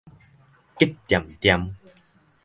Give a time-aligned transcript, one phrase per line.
[0.79, 1.75] 激恬恬